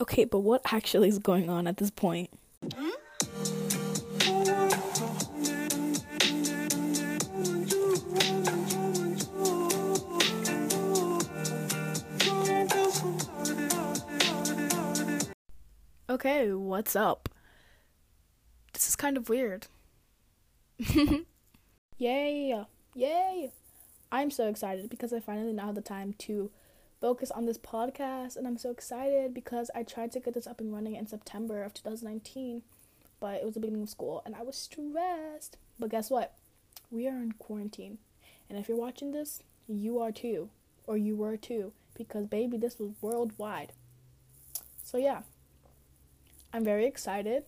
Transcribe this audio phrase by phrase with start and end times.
[0.00, 2.30] Okay, but what actually is going on at this point?
[16.08, 17.28] Okay, what's up?
[18.72, 19.66] This is kind of weird.
[21.98, 22.64] Yay!
[22.94, 23.52] Yay!
[24.12, 26.50] I'm so excited because I finally now have the time to
[27.00, 30.60] focus on this podcast and I'm so excited because I tried to get this up
[30.60, 32.62] and running in September of 2019,
[33.20, 35.56] but it was the beginning of school and I was stressed.
[35.78, 36.34] But guess what?
[36.90, 37.98] We are in quarantine.
[38.48, 40.50] And if you're watching this, you are too.
[40.86, 41.72] Or you were too.
[41.94, 43.72] Because baby, this was worldwide.
[44.82, 45.22] So yeah.
[46.52, 47.44] I'm very excited.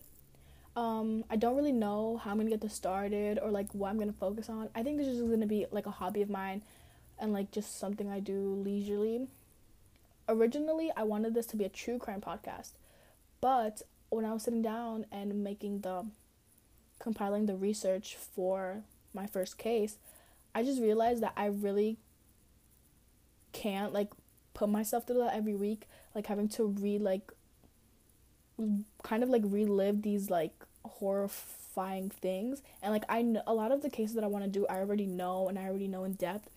[0.77, 3.99] Um, I don't really know how I'm gonna get this started or like what I'm
[3.99, 4.69] gonna focus on.
[4.75, 6.63] I think this is gonna be like a hobby of mine
[7.19, 9.27] and like just something I do leisurely
[10.31, 12.73] originally I wanted this to be a true crime podcast,
[13.41, 16.07] but when I was sitting down and making the
[16.99, 19.97] compiling the research for my first case,
[20.55, 21.99] I just realized that I really
[23.53, 24.11] can't like
[24.55, 27.33] put myself through that every week, like having to read like
[29.03, 30.53] kind of like relive these like
[30.85, 32.63] horrifying things.
[32.83, 34.79] And like I know a lot of the cases that I want to do I
[34.79, 36.49] already know and I already know in depth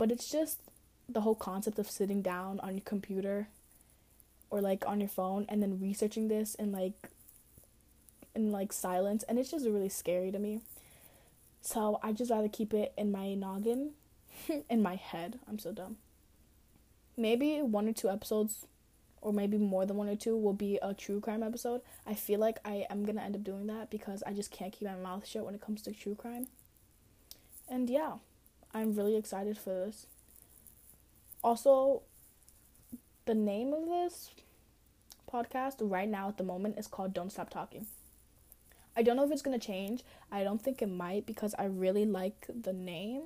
[0.00, 0.58] but it's just
[1.12, 3.48] the whole concept of sitting down on your computer
[4.50, 7.10] or like on your phone and then researching this in like
[8.34, 10.60] in like silence and it's just really scary to me.
[11.62, 13.90] So I just rather keep it in my noggin,
[14.70, 15.38] in my head.
[15.48, 15.96] I'm so dumb.
[17.16, 18.66] Maybe one or two episodes
[19.20, 21.82] or maybe more than one or two will be a true crime episode.
[22.06, 24.72] I feel like I am going to end up doing that because I just can't
[24.72, 26.46] keep my mouth shut when it comes to true crime.
[27.68, 28.14] And yeah,
[28.72, 30.06] I'm really excited for this.
[31.42, 32.02] Also,
[33.26, 34.30] the name of this
[35.32, 37.86] podcast right now at the moment is called Don't Stop Talking.
[38.96, 40.02] I don't know if it's going to change.
[40.30, 43.22] I don't think it might because I really like the name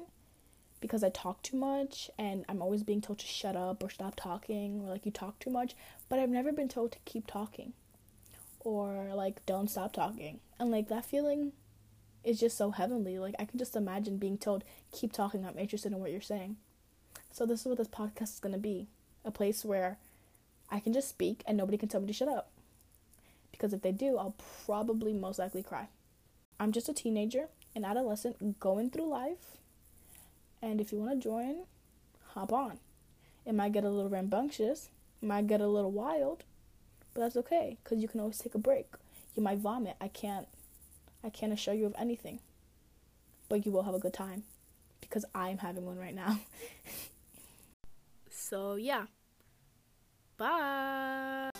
[0.80, 4.14] because I talk too much and I'm always being told to shut up or stop
[4.16, 5.74] talking or like you talk too much,
[6.08, 7.72] but I've never been told to keep talking
[8.60, 10.40] or like don't stop talking.
[10.60, 11.52] And like that feeling
[12.22, 13.18] is just so heavenly.
[13.18, 14.62] Like I can just imagine being told
[14.92, 16.56] keep talking, I'm interested in what you're saying.
[17.34, 18.86] So this is what this podcast is to be.
[19.24, 19.98] A place where
[20.70, 22.48] I can just speak and nobody can tell me to shut up.
[23.50, 25.88] Because if they do, I'll probably most likely cry.
[26.60, 29.58] I'm just a teenager, an adolescent going through life.
[30.62, 31.64] And if you want to join,
[32.34, 32.78] hop on.
[33.44, 34.90] It might get a little rambunctious,
[35.20, 36.44] it might get a little wild,
[37.12, 38.86] but that's okay cuz you can always take a break.
[39.34, 39.96] You might vomit.
[40.00, 40.46] I can't
[41.24, 42.38] I can't assure you of anything.
[43.48, 44.44] But you will have a good time
[45.00, 46.38] because I'm having one right now.
[48.54, 49.06] So, yeah.
[50.38, 51.50] Bye.